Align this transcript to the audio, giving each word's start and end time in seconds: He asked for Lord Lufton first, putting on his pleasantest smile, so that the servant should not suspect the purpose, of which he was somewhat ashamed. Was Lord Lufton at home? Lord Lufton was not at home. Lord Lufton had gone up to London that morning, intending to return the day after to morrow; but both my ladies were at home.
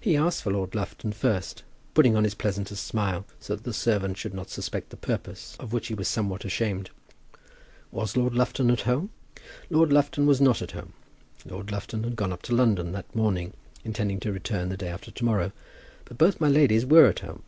He 0.00 0.16
asked 0.16 0.42
for 0.42 0.50
Lord 0.50 0.74
Lufton 0.74 1.12
first, 1.12 1.62
putting 1.94 2.16
on 2.16 2.24
his 2.24 2.34
pleasantest 2.34 2.84
smile, 2.84 3.24
so 3.38 3.54
that 3.54 3.62
the 3.62 3.72
servant 3.72 4.16
should 4.16 4.34
not 4.34 4.50
suspect 4.50 4.90
the 4.90 4.96
purpose, 4.96 5.56
of 5.60 5.72
which 5.72 5.86
he 5.86 5.94
was 5.94 6.08
somewhat 6.08 6.44
ashamed. 6.44 6.90
Was 7.92 8.16
Lord 8.16 8.34
Lufton 8.34 8.72
at 8.72 8.80
home? 8.80 9.10
Lord 9.70 9.92
Lufton 9.92 10.26
was 10.26 10.40
not 10.40 10.62
at 10.62 10.72
home. 10.72 10.94
Lord 11.46 11.70
Lufton 11.70 12.02
had 12.02 12.16
gone 12.16 12.32
up 12.32 12.42
to 12.42 12.54
London 12.56 12.90
that 12.90 13.14
morning, 13.14 13.52
intending 13.84 14.18
to 14.18 14.32
return 14.32 14.68
the 14.68 14.76
day 14.76 14.88
after 14.88 15.12
to 15.12 15.24
morrow; 15.24 15.52
but 16.06 16.18
both 16.18 16.40
my 16.40 16.48
ladies 16.48 16.84
were 16.84 17.06
at 17.06 17.20
home. 17.20 17.44